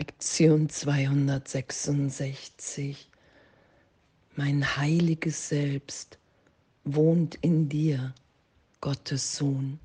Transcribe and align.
Lektion 0.00 0.68
266. 0.68 3.10
Mein 4.36 4.76
heiliges 4.76 5.48
Selbst 5.48 6.20
wohnt 6.84 7.34
in 7.34 7.68
dir, 7.68 8.14
Gottes 8.80 9.34
Sohn. 9.34 9.80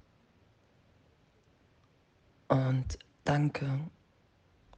Und 2.48 3.00
danke, 3.24 3.80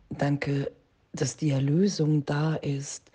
danke, 0.10 0.72
dass 1.12 1.36
die 1.36 1.50
Erlösung 1.50 2.26
da 2.26 2.56
ist, 2.56 3.12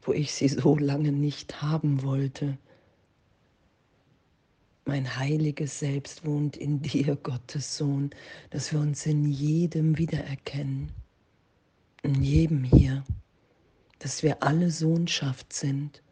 wo 0.00 0.14
ich 0.14 0.32
sie 0.32 0.48
so 0.48 0.74
lange 0.74 1.12
nicht 1.12 1.60
haben 1.60 2.02
wollte. 2.02 2.56
Mein 4.86 5.18
heiliges 5.18 5.80
Selbst 5.80 6.24
wohnt 6.24 6.56
in 6.56 6.80
dir, 6.80 7.16
Gottes 7.16 7.76
Sohn, 7.76 8.08
dass 8.48 8.72
wir 8.72 8.80
uns 8.80 9.04
in 9.04 9.30
jedem 9.30 9.98
wiedererkennen 9.98 10.90
in 12.02 12.22
jedem 12.22 12.64
hier, 12.64 13.04
dass 13.98 14.22
wir 14.22 14.42
alle 14.42 14.70
Sohnschaft 14.70 15.52
sind, 15.52 16.02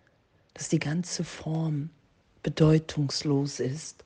dass 0.55 0.69
die 0.69 0.79
ganze 0.79 1.25
Form 1.25 1.91
bedeutungslos 2.43 3.61
ist. 3.61 4.05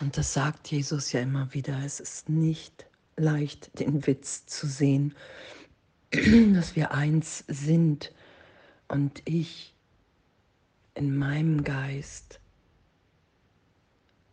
Und 0.00 0.16
das 0.16 0.32
sagt 0.32 0.68
Jesus 0.68 1.12
ja 1.12 1.20
immer 1.20 1.52
wieder. 1.54 1.78
Es 1.84 2.00
ist 2.00 2.28
nicht 2.28 2.86
leicht, 3.16 3.78
den 3.78 4.06
Witz 4.06 4.46
zu 4.46 4.66
sehen, 4.66 5.14
dass 6.10 6.76
wir 6.76 6.92
eins 6.92 7.44
sind 7.48 8.12
und 8.88 9.22
ich 9.24 9.74
in 10.94 11.16
meinem 11.16 11.64
Geist 11.64 12.40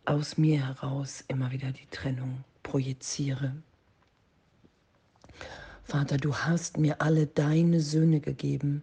aus 0.04 0.36
mir 0.36 0.66
heraus 0.66 1.24
immer 1.28 1.50
wieder 1.50 1.72
die 1.72 1.86
Trennung 1.86 2.44
projiziere. 2.62 3.54
Vater, 5.86 6.16
du 6.16 6.34
hast 6.34 6.78
mir 6.78 7.02
alle 7.02 7.26
deine 7.26 7.80
Söhne 7.80 8.20
gegeben, 8.20 8.82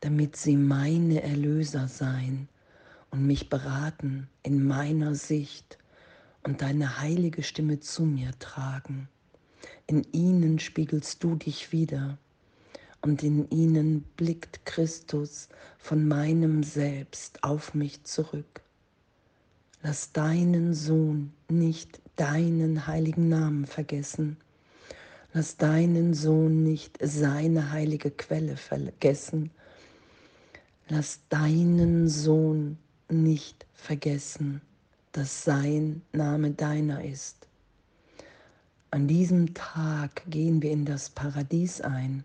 damit 0.00 0.36
sie 0.36 0.56
meine 0.56 1.20
Erlöser 1.22 1.88
seien 1.88 2.48
und 3.10 3.26
mich 3.26 3.48
beraten 3.48 4.28
in 4.44 4.64
meiner 4.64 5.16
Sicht 5.16 5.78
und 6.44 6.62
deine 6.62 7.00
heilige 7.00 7.42
Stimme 7.42 7.80
zu 7.80 8.04
mir 8.04 8.30
tragen. 8.38 9.08
In 9.88 10.06
ihnen 10.12 10.60
spiegelst 10.60 11.24
du 11.24 11.34
dich 11.34 11.72
wieder 11.72 12.18
und 13.02 13.24
in 13.24 13.50
ihnen 13.50 14.02
blickt 14.16 14.64
Christus 14.64 15.48
von 15.76 16.06
meinem 16.06 16.62
Selbst 16.62 17.42
auf 17.42 17.74
mich 17.74 18.04
zurück. 18.04 18.62
Lass 19.82 20.12
deinen 20.12 20.72
Sohn 20.72 21.32
nicht 21.48 22.00
deinen 22.14 22.86
heiligen 22.86 23.28
Namen 23.28 23.66
vergessen 23.66 24.36
Lass 25.38 25.56
deinen 25.56 26.14
Sohn 26.14 26.64
nicht 26.64 26.98
seine 27.00 27.70
heilige 27.70 28.10
Quelle 28.10 28.56
vergessen. 28.56 29.52
Lass 30.88 31.20
deinen 31.28 32.08
Sohn 32.08 32.76
nicht 33.08 33.64
vergessen, 33.72 34.60
dass 35.12 35.44
sein 35.44 36.02
Name 36.12 36.50
deiner 36.50 37.04
ist. 37.04 37.46
An 38.90 39.06
diesem 39.06 39.54
Tag 39.54 40.24
gehen 40.28 40.60
wir 40.60 40.72
in 40.72 40.84
das 40.84 41.08
Paradies 41.08 41.82
ein, 41.82 42.24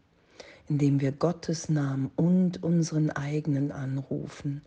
indem 0.67 0.99
wir 0.99 1.11
Gottes 1.11 1.69
Namen 1.69 2.09
und 2.15 2.63
unseren 2.63 3.11
eigenen 3.11 3.71
anrufen 3.71 4.63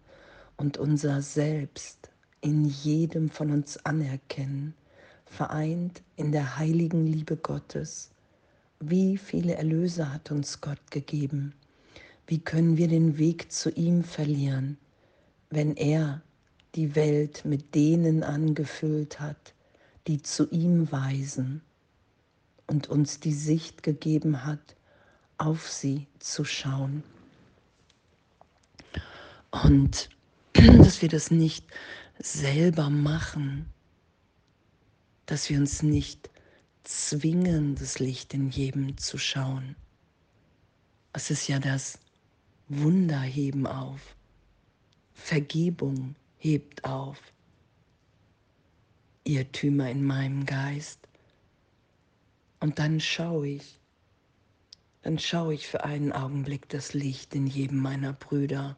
und 0.56 0.78
unser 0.78 1.20
Selbst 1.20 2.10
in 2.42 2.64
jedem 2.64 3.28
von 3.28 3.50
uns 3.50 3.84
anerkennen, 3.84 4.72
vereint 5.24 6.00
in 6.14 6.30
der 6.30 6.58
heiligen 6.58 7.08
Liebe 7.08 7.36
Gottes 7.36 8.12
wie 8.80 9.16
viele 9.18 9.54
Erlöser 9.54 10.12
hat 10.12 10.30
uns 10.30 10.60
Gott 10.60 10.90
gegeben? 10.90 11.54
Wie 12.26 12.38
können 12.38 12.76
wir 12.76 12.88
den 12.88 13.18
Weg 13.18 13.52
zu 13.52 13.70
ihm 13.70 14.04
verlieren, 14.04 14.78
wenn 15.50 15.76
er 15.76 16.22
die 16.74 16.94
Welt 16.94 17.44
mit 17.44 17.74
denen 17.74 18.22
angefüllt 18.22 19.20
hat, 19.20 19.54
die 20.06 20.22
zu 20.22 20.48
ihm 20.50 20.90
weisen 20.92 21.62
und 22.66 22.88
uns 22.88 23.20
die 23.20 23.32
Sicht 23.32 23.82
gegeben 23.82 24.44
hat, 24.44 24.76
auf 25.38 25.70
sie 25.70 26.06
zu 26.18 26.44
schauen. 26.44 27.02
Und 29.50 30.10
dass 30.52 31.02
wir 31.02 31.08
das 31.08 31.30
nicht 31.30 31.66
selber 32.18 32.90
machen, 32.90 33.66
dass 35.26 35.50
wir 35.50 35.58
uns 35.58 35.82
nicht 35.82 36.30
zwingen, 36.86 37.74
das 37.74 37.98
Licht 37.98 38.32
in 38.34 38.50
jedem 38.50 38.96
zu 38.96 39.18
schauen. 39.18 39.76
Es 41.12 41.30
ist 41.30 41.48
ja 41.48 41.58
das 41.58 41.98
Wunderheben 42.68 43.66
auf. 43.66 44.16
Vergebung 45.12 46.14
hebt 46.38 46.84
auf. 46.84 47.20
Irrtümer 49.24 49.90
in 49.90 50.04
meinem 50.04 50.46
Geist. 50.46 51.00
Und 52.60 52.78
dann 52.78 53.00
schaue 53.00 53.48
ich, 53.48 53.80
dann 55.02 55.18
schaue 55.18 55.54
ich 55.54 55.66
für 55.66 55.84
einen 55.84 56.12
Augenblick 56.12 56.68
das 56.68 56.94
Licht 56.94 57.34
in 57.34 57.46
jedem 57.46 57.78
meiner 57.78 58.12
Brüder. 58.12 58.76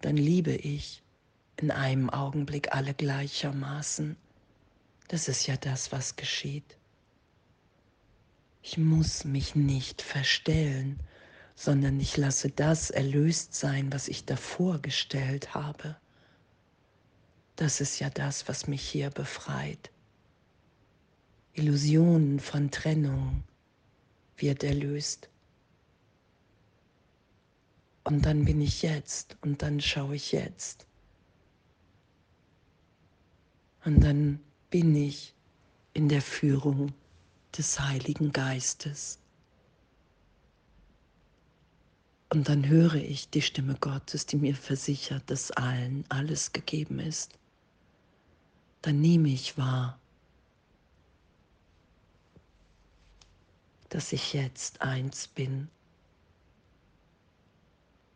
Dann 0.00 0.16
liebe 0.16 0.52
ich 0.52 1.02
in 1.56 1.70
einem 1.70 2.10
Augenblick 2.10 2.74
alle 2.74 2.92
gleichermaßen. 2.92 4.16
Das 5.12 5.28
ist 5.28 5.46
ja 5.46 5.58
das, 5.58 5.92
was 5.92 6.16
geschieht. 6.16 6.78
Ich 8.62 8.78
muss 8.78 9.24
mich 9.24 9.54
nicht 9.54 10.00
verstellen, 10.00 11.00
sondern 11.54 12.00
ich 12.00 12.16
lasse 12.16 12.48
das 12.48 12.88
erlöst 12.88 13.54
sein, 13.54 13.92
was 13.92 14.08
ich 14.08 14.24
davor 14.24 14.78
gestellt 14.78 15.52
habe. 15.52 15.96
Das 17.56 17.82
ist 17.82 17.98
ja 17.98 18.08
das, 18.08 18.48
was 18.48 18.68
mich 18.68 18.80
hier 18.80 19.10
befreit. 19.10 19.90
Illusionen 21.52 22.40
von 22.40 22.70
Trennung 22.70 23.44
wird 24.38 24.64
erlöst. 24.64 25.28
Und 28.02 28.24
dann 28.24 28.46
bin 28.46 28.62
ich 28.62 28.80
jetzt 28.80 29.36
und 29.42 29.60
dann 29.60 29.78
schaue 29.78 30.14
ich 30.14 30.32
jetzt. 30.32 30.86
Und 33.84 34.00
dann 34.00 34.40
bin 34.72 34.96
ich 34.96 35.34
in 35.92 36.08
der 36.08 36.22
Führung 36.22 36.94
des 37.56 37.78
Heiligen 37.78 38.32
Geistes. 38.32 39.18
Und 42.30 42.48
dann 42.48 42.66
höre 42.66 42.94
ich 42.94 43.28
die 43.28 43.42
Stimme 43.42 43.76
Gottes, 43.78 44.24
die 44.24 44.38
mir 44.38 44.54
versichert, 44.54 45.24
dass 45.26 45.50
allen 45.50 46.06
alles 46.08 46.54
gegeben 46.54 47.00
ist. 47.00 47.38
Dann 48.80 49.02
nehme 49.02 49.28
ich 49.28 49.58
wahr, 49.58 50.00
dass 53.90 54.14
ich 54.14 54.32
jetzt 54.32 54.80
eins 54.80 55.28
bin. 55.28 55.68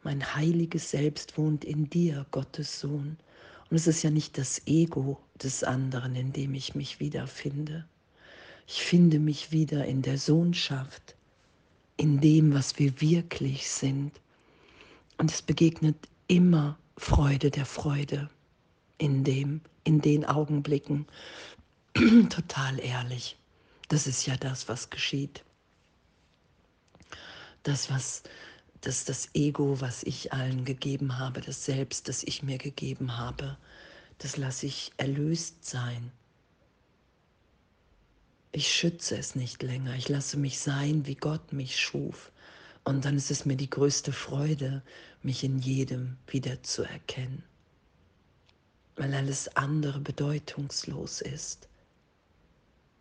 Mein 0.03 0.34
heiliges 0.34 0.91
Selbst 0.91 1.37
wohnt 1.37 1.67
in 1.67 1.91
dir, 1.91 2.25
Gottes 2.31 2.81
Sohn. 2.81 3.19
Und 3.69 3.77
es 3.77 3.87
ist 3.87 4.03
ja 4.03 4.09
nicht 4.09 4.38
das 4.38 4.67
Ego 4.67 5.21
des 5.43 5.65
anderen, 5.65 6.15
in 6.15 6.33
dem 6.33 6.55
ich 6.55 6.75
mich 6.75 7.01
wiederfinde. 7.01 7.87
Ich 8.67 8.83
finde 8.83 9.19
mich 9.19 9.53
wieder 9.53 9.85
in 9.85 10.03
der 10.03 10.19
Sohnschaft, 10.19 11.15
in 11.97 12.21
dem, 12.21 12.55
was 12.55 12.79
wir 12.79 13.01
wirklich 13.01 13.71
sind. 13.71 14.13
Und 15.19 15.31
es 15.31 15.43
begegnet 15.43 15.97
immer 16.27 16.79
Freude 16.97 17.51
der 17.51 17.67
Freude 17.67 18.29
in 18.99 19.25
dem, 19.25 19.61
in 19.85 20.01
den 20.01 20.25
Augenblicken. 20.25 21.07
Total 22.29 22.79
ehrlich. 22.81 23.37
Das 23.89 24.07
ist 24.07 24.27
ja 24.27 24.37
das, 24.37 24.69
was 24.69 24.91
geschieht. 24.91 25.45
Das, 27.62 27.91
was 27.91 28.23
dass 28.87 29.05
das 29.05 29.29
Ego, 29.35 29.81
was 29.81 30.05
ich 30.05 30.32
allen 30.32 30.65
gegeben 30.65 31.19
habe, 31.19 31.41
das 31.41 31.65
Selbst, 31.65 32.09
das 32.09 32.23
ich 32.23 32.44
mir 32.44 32.56
gegeben 32.56 33.17
habe, 33.17 33.56
das 34.19 34.37
lasse 34.37 34.67
ich 34.67 34.93
erlöst 34.97 35.65
sein. 35.65 36.11
Ich 38.53 38.73
schütze 38.73 39.17
es 39.19 39.35
nicht 39.35 39.63
länger, 39.63 39.95
ich 39.97 40.09
lasse 40.09 40.37
mich 40.37 40.59
sein, 40.59 41.07
wie 41.07 41.17
Gott 41.17 41.53
mich 41.53 41.79
schuf. 41.79 42.33
Und 42.85 43.05
dann 43.05 43.17
ist 43.17 43.31
es 43.31 43.45
mir 43.45 43.57
die 43.57 43.69
größte 43.69 44.13
Freude, 44.13 44.83
mich 45.23 45.45
in 45.45 45.59
jedem 45.59 46.17
wieder 46.29 46.63
zu 46.63 46.85
erkennen, 46.85 47.43
weil 48.95 49.13
alles 49.13 49.55
andere 49.57 50.01
bedeutungslos 50.01 51.21
ist 51.21 51.69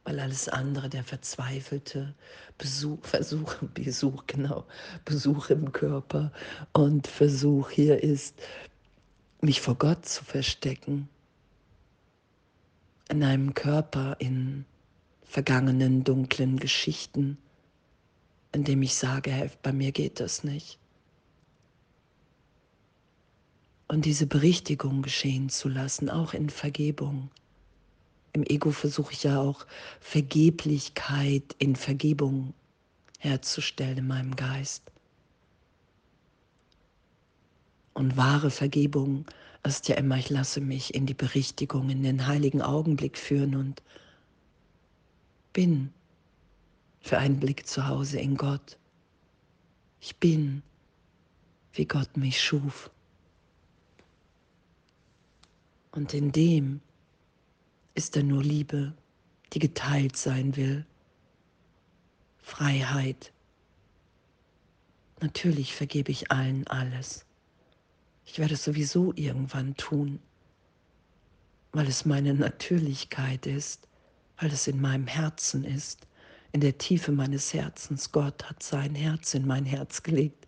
weil 0.05 0.19
alles 0.19 0.47
andere, 0.47 0.87
der 0.87 1.03
verzweifelte 1.03 2.13
Besuch, 2.57 3.03
Versuch, 3.03 3.55
Besuch, 3.73 4.23
genau, 4.27 4.65
Besuch 5.03 5.49
im 5.49 5.71
Körper 5.71 6.31
und 6.73 7.07
Versuch 7.07 7.71
hier 7.71 8.01
ist, 8.01 8.39
mich 9.45 9.61
vor 9.61 9.75
Gott 9.75 10.05
zu 10.05 10.23
verstecken, 10.25 11.07
in 13.09 13.23
einem 13.23 13.53
Körper, 13.53 14.15
in 14.19 14.65
vergangenen 15.23 16.03
dunklen 16.03 16.57
Geschichten, 16.57 17.37
indem 18.51 18.81
ich 18.81 18.95
sage, 18.95 19.31
hey, 19.31 19.49
bei 19.61 19.71
mir 19.71 19.91
geht 19.91 20.19
das 20.19 20.43
nicht. 20.43 20.79
Und 23.87 24.05
diese 24.05 24.25
Berichtigung 24.25 25.03
geschehen 25.03 25.49
zu 25.49 25.69
lassen, 25.69 26.09
auch 26.09 26.33
in 26.33 26.49
Vergebung. 26.49 27.29
Im 28.33 28.43
Ego 28.43 28.71
versuche 28.71 29.13
ich 29.13 29.23
ja 29.23 29.39
auch 29.39 29.67
Vergeblichkeit 29.99 31.55
in 31.59 31.75
Vergebung 31.75 32.53
herzustellen 33.19 33.99
in 33.99 34.07
meinem 34.07 34.35
Geist. 34.35 34.91
Und 37.95 38.17
wahre 38.17 38.51
Vergebung 38.51 39.25
ist 39.63 39.87
ja 39.87 39.95
immer, 39.95 40.17
ich 40.17 40.29
lasse 40.29 40.59
mich 40.59 40.93
in 40.93 41.05
die 41.05 41.13
Berichtigung, 41.13 41.89
in 41.89 42.03
den 42.03 42.27
heiligen 42.27 42.61
Augenblick 42.61 43.17
führen 43.17 43.55
und 43.55 43.81
bin 45.53 45.93
für 46.99 47.17
einen 47.17 47.39
Blick 47.39 47.65
zu 47.65 47.87
Hause 47.87 48.19
in 48.19 48.35
Gott. 48.35 48.77
Ich 50.01 50.17
bin, 50.17 50.61
wie 51.71 51.85
Gott 51.85 52.17
mich 52.17 52.43
schuf. 52.43 52.91
Und 55.91 56.13
in 56.13 56.33
dem 56.33 56.81
ist 57.93 58.17
da 58.17 58.21
nur 58.21 58.43
Liebe, 58.43 58.93
die 59.53 59.59
geteilt 59.59 60.17
sein 60.17 60.57
will. 60.57 60.85
Freiheit. 62.39 63.31
Natürlich 65.21 65.73
vergebe 65.73 66.11
ich 66.11 66.29
allen 66.29 66.67
alles. 66.67 67.24
Ich 68.25 68.39
werde 68.39 68.55
es 68.55 68.63
sowieso 68.63 69.13
irgendwann 69.15 69.75
tun, 69.77 70.19
weil 71.71 71.87
es 71.87 72.05
meine 72.05 72.33
Natürlichkeit 72.33 73.45
ist, 73.45 73.87
weil 74.39 74.51
es 74.51 74.67
in 74.67 74.81
meinem 74.81 75.07
Herzen 75.07 75.63
ist, 75.63 76.07
in 76.51 76.61
der 76.61 76.77
Tiefe 76.77 77.11
meines 77.11 77.53
Herzens. 77.53 78.11
Gott 78.11 78.43
hat 78.49 78.63
sein 78.63 78.95
Herz 78.95 79.33
in 79.33 79.45
mein 79.45 79.65
Herz 79.65 80.03
gelegt. 80.03 80.45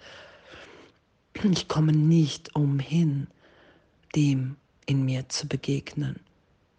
Ich 1.44 1.68
komme 1.68 1.92
nicht 1.92 2.56
umhin, 2.56 3.28
dem 4.16 4.56
in 4.86 5.06
mir 5.06 5.30
zu 5.30 5.48
begegnen. 5.48 6.20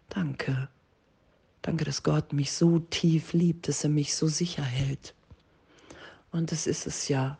Danke. 0.09 0.67
Danke, 1.61 1.85
dass 1.85 2.03
Gott 2.03 2.33
mich 2.33 2.51
so 2.51 2.79
tief 2.79 3.33
liebt, 3.33 3.67
dass 3.67 3.83
er 3.83 3.89
mich 3.89 4.15
so 4.15 4.27
sicher 4.27 4.63
hält. 4.63 5.13
Und 6.31 6.51
das 6.51 6.67
ist 6.67 6.87
es 6.87 7.07
ja, 7.07 7.37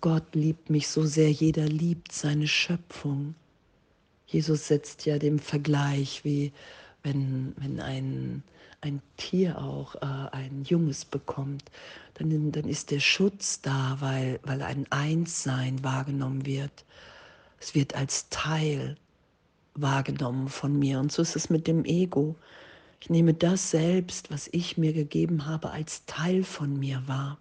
Gott 0.00 0.34
liebt 0.34 0.70
mich 0.70 0.88
so 0.88 1.04
sehr, 1.04 1.30
jeder 1.30 1.66
liebt 1.66 2.12
seine 2.12 2.48
Schöpfung. 2.48 3.34
Jesus 4.26 4.68
setzt 4.68 5.04
ja 5.06 5.18
den 5.18 5.38
Vergleich, 5.38 6.24
wie 6.24 6.52
wenn, 7.02 7.54
wenn 7.56 7.80
ein, 7.80 8.42
ein 8.80 9.02
Tier 9.16 9.58
auch 9.58 9.94
äh, 9.96 10.28
ein 10.32 10.64
Junges 10.64 11.04
bekommt, 11.04 11.64
dann, 12.14 12.52
dann 12.52 12.68
ist 12.68 12.90
der 12.90 13.00
Schutz 13.00 13.60
da, 13.60 13.96
weil, 14.00 14.40
weil 14.42 14.62
ein 14.62 14.86
Einssein 14.90 15.82
wahrgenommen 15.82 16.46
wird. 16.46 16.84
Es 17.58 17.74
wird 17.74 17.94
als 17.94 18.28
Teil 18.30 18.96
wahrgenommen 19.74 20.48
von 20.48 20.78
mir. 20.78 21.00
Und 21.00 21.12
so 21.12 21.22
ist 21.22 21.36
es 21.36 21.50
mit 21.50 21.66
dem 21.66 21.84
Ego. 21.84 22.36
Ich 23.00 23.10
nehme 23.10 23.34
das 23.34 23.70
selbst, 23.70 24.30
was 24.30 24.48
ich 24.52 24.76
mir 24.78 24.92
gegeben 24.92 25.46
habe, 25.46 25.70
als 25.70 26.04
Teil 26.06 26.44
von 26.44 26.78
mir 26.78 27.02
wahr. 27.06 27.38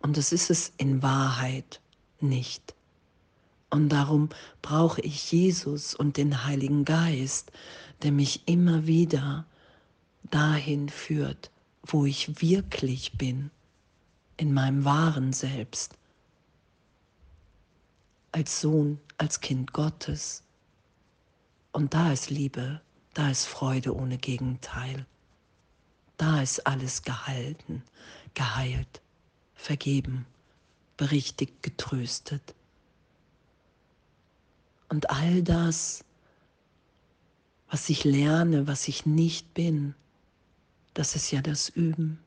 Und 0.00 0.16
das 0.16 0.32
ist 0.32 0.50
es 0.50 0.72
in 0.76 1.02
Wahrheit 1.02 1.80
nicht. 2.20 2.74
Und 3.70 3.88
darum 3.88 4.28
brauche 4.60 5.00
ich 5.00 5.32
Jesus 5.32 5.94
und 5.94 6.16
den 6.16 6.44
Heiligen 6.44 6.84
Geist, 6.84 7.52
der 8.02 8.12
mich 8.12 8.46
immer 8.46 8.86
wieder 8.86 9.46
dahin 10.30 10.88
führt, 10.88 11.50
wo 11.82 12.04
ich 12.04 12.40
wirklich 12.42 13.12
bin, 13.12 13.50
in 14.36 14.52
meinem 14.52 14.84
wahren 14.84 15.32
Selbst, 15.32 15.96
als 18.32 18.60
Sohn, 18.60 18.98
als 19.18 19.40
Kind 19.40 19.72
Gottes. 19.72 20.42
Und 21.72 21.94
da 21.94 22.12
ist 22.12 22.30
Liebe, 22.30 22.80
da 23.14 23.30
ist 23.30 23.46
Freude 23.46 23.94
ohne 23.94 24.18
Gegenteil. 24.18 25.06
Da 26.16 26.42
ist 26.42 26.66
alles 26.66 27.02
gehalten, 27.02 27.82
geheilt 28.34 29.01
vergeben, 29.62 30.26
berichtigt, 30.96 31.62
getröstet. 31.62 32.54
Und 34.88 35.08
all 35.08 35.42
das, 35.42 36.04
was 37.70 37.88
ich 37.88 38.04
lerne, 38.04 38.66
was 38.66 38.88
ich 38.88 39.06
nicht 39.06 39.54
bin, 39.54 39.94
das 40.94 41.14
ist 41.14 41.30
ja 41.30 41.40
das 41.40 41.68
Üben. 41.68 42.18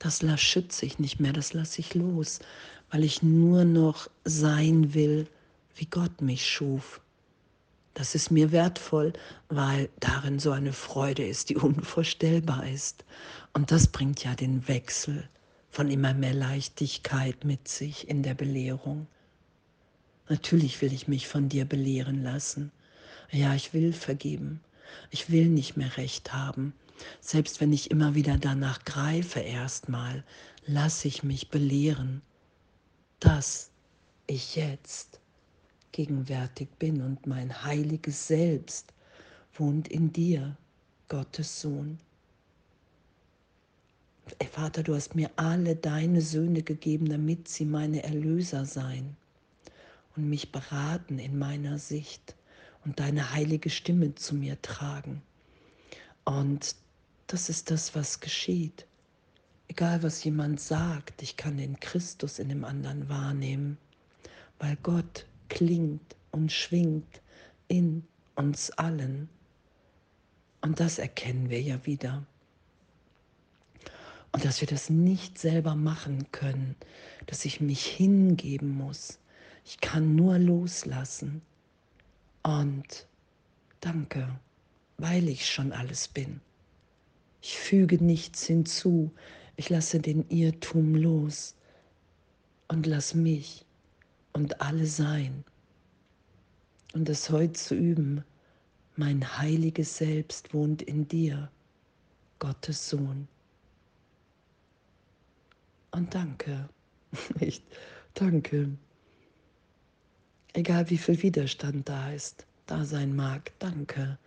Das 0.00 0.22
schütze 0.40 0.84
ich 0.84 0.98
nicht 0.98 1.20
mehr, 1.20 1.32
das 1.32 1.54
lasse 1.54 1.80
ich 1.80 1.94
los, 1.94 2.40
weil 2.90 3.04
ich 3.04 3.22
nur 3.22 3.64
noch 3.64 4.10
sein 4.24 4.92
will, 4.92 5.26
wie 5.76 5.86
Gott 5.86 6.20
mich 6.20 6.46
schuf. 6.46 7.00
Das 7.94 8.16
ist 8.16 8.32
mir 8.32 8.50
wertvoll, 8.50 9.12
weil 9.48 9.88
darin 10.00 10.40
so 10.40 10.50
eine 10.50 10.72
Freude 10.72 11.26
ist, 11.26 11.48
die 11.48 11.56
unvorstellbar 11.68 12.66
ist. 12.68 13.04
Und 13.52 13.70
das 13.70 13.86
bringt 13.86 14.24
ja 14.24 14.34
den 14.34 14.66
Wechsel 14.66 15.28
von 15.74 15.90
immer 15.90 16.14
mehr 16.14 16.34
Leichtigkeit 16.34 17.44
mit 17.44 17.66
sich 17.66 18.08
in 18.08 18.22
der 18.22 18.34
Belehrung. 18.34 19.08
Natürlich 20.28 20.80
will 20.80 20.92
ich 20.92 21.08
mich 21.08 21.26
von 21.26 21.48
dir 21.48 21.64
belehren 21.64 22.22
lassen. 22.22 22.70
Ja, 23.32 23.56
ich 23.56 23.74
will 23.74 23.92
vergeben. 23.92 24.60
Ich 25.10 25.30
will 25.30 25.48
nicht 25.48 25.76
mehr 25.76 25.96
recht 25.96 26.32
haben. 26.32 26.74
Selbst 27.20 27.60
wenn 27.60 27.72
ich 27.72 27.90
immer 27.90 28.14
wieder 28.14 28.38
danach 28.38 28.84
greife 28.84 29.40
erstmal, 29.40 30.22
lasse 30.64 31.08
ich 31.08 31.24
mich 31.24 31.50
belehren, 31.50 32.22
dass 33.18 33.72
ich 34.28 34.54
jetzt 34.54 35.18
gegenwärtig 35.90 36.68
bin 36.78 37.02
und 37.02 37.26
mein 37.26 37.64
heiliges 37.64 38.28
Selbst 38.28 38.94
wohnt 39.54 39.88
in 39.88 40.12
dir, 40.12 40.56
Gottes 41.08 41.60
Sohn. 41.60 41.98
Ey 44.38 44.46
Vater, 44.46 44.82
du 44.82 44.94
hast 44.94 45.14
mir 45.14 45.30
alle 45.36 45.76
deine 45.76 46.22
Söhne 46.22 46.62
gegeben, 46.62 47.10
damit 47.10 47.46
sie 47.48 47.66
meine 47.66 48.02
Erlöser 48.02 48.64
seien 48.64 49.16
und 50.16 50.28
mich 50.30 50.50
beraten 50.50 51.18
in 51.18 51.38
meiner 51.38 51.78
Sicht 51.78 52.34
und 52.84 53.00
deine 53.00 53.32
heilige 53.32 53.68
Stimme 53.68 54.14
zu 54.14 54.34
mir 54.34 54.60
tragen. 54.62 55.22
Und 56.24 56.74
das 57.26 57.50
ist 57.50 57.70
das, 57.70 57.94
was 57.94 58.20
geschieht. 58.20 58.86
Egal, 59.68 60.02
was 60.02 60.24
jemand 60.24 60.60
sagt, 60.60 61.22
ich 61.22 61.36
kann 61.36 61.58
den 61.58 61.78
Christus 61.80 62.38
in 62.38 62.48
dem 62.48 62.64
anderen 62.64 63.08
wahrnehmen, 63.08 63.76
weil 64.58 64.76
Gott 64.82 65.26
klingt 65.48 66.16
und 66.30 66.50
schwingt 66.50 67.20
in 67.68 68.06
uns 68.36 68.70
allen. 68.72 69.28
Und 70.62 70.80
das 70.80 70.98
erkennen 70.98 71.50
wir 71.50 71.60
ja 71.60 71.84
wieder. 71.84 72.24
Und 74.34 74.44
dass 74.44 74.60
wir 74.60 74.66
das 74.66 74.90
nicht 74.90 75.38
selber 75.38 75.76
machen 75.76 76.26
können, 76.32 76.74
dass 77.26 77.44
ich 77.44 77.60
mich 77.60 77.86
hingeben 77.86 78.68
muss. 78.68 79.20
Ich 79.64 79.80
kann 79.80 80.16
nur 80.16 80.40
loslassen. 80.40 81.40
Und 82.42 83.06
danke, 83.80 84.28
weil 84.98 85.28
ich 85.28 85.48
schon 85.48 85.70
alles 85.70 86.08
bin. 86.08 86.40
Ich 87.42 87.56
füge 87.56 88.02
nichts 88.02 88.44
hinzu. 88.44 89.12
Ich 89.54 89.70
lasse 89.70 90.00
den 90.00 90.28
Irrtum 90.28 90.96
los 90.96 91.54
und 92.66 92.86
lass 92.86 93.14
mich 93.14 93.64
und 94.32 94.60
alle 94.60 94.86
sein. 94.86 95.44
Und 96.92 97.08
das 97.08 97.30
heute 97.30 97.52
zu 97.52 97.76
üben, 97.76 98.24
mein 98.96 99.38
heiliges 99.38 99.96
Selbst 99.96 100.52
wohnt 100.52 100.82
in 100.82 101.06
dir, 101.06 101.52
Gottes 102.40 102.90
Sohn. 102.90 103.28
Und 105.94 106.12
danke. 106.12 106.68
Echt, 107.38 107.62
danke. 108.14 108.68
Egal 110.52 110.90
wie 110.90 110.98
viel 110.98 111.22
Widerstand 111.22 111.88
da 111.88 112.10
ist, 112.10 112.46
da 112.66 112.84
sein 112.84 113.14
mag, 113.14 113.52
danke. 113.60 114.18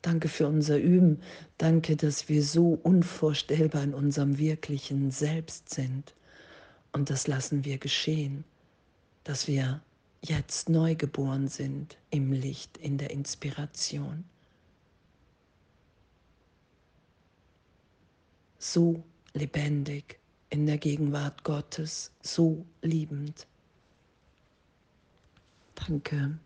Danke 0.00 0.28
für 0.28 0.46
unser 0.46 0.78
Üben. 0.78 1.20
Danke, 1.58 1.96
dass 1.96 2.30
wir 2.30 2.42
so 2.42 2.78
unvorstellbar 2.82 3.82
in 3.82 3.92
unserem 3.92 4.38
wirklichen 4.38 5.10
Selbst 5.10 5.68
sind. 5.68 6.14
Und 6.92 7.10
das 7.10 7.26
lassen 7.26 7.66
wir 7.66 7.76
geschehen, 7.76 8.42
dass 9.24 9.46
wir 9.46 9.82
jetzt 10.22 10.70
neu 10.70 10.94
geboren 10.94 11.48
sind 11.48 11.98
im 12.08 12.32
Licht, 12.32 12.78
in 12.78 12.96
der 12.96 13.10
Inspiration. 13.10 14.24
So 18.58 19.02
lebendig 19.34 20.18
der 20.74 20.80
Gegenwart 20.80 21.44
Gottes 21.44 22.10
so 22.20 22.66
liebend. 22.82 23.46
Danke. 25.76 26.36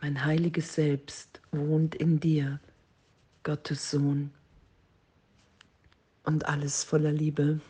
Mein 0.00 0.24
heiliges 0.24 0.74
Selbst 0.74 1.40
wohnt 1.52 1.94
in 1.94 2.18
dir, 2.18 2.58
Gottes 3.44 3.92
Sohn, 3.92 4.32
und 6.24 6.46
alles 6.46 6.82
voller 6.82 7.12
Liebe. 7.12 7.60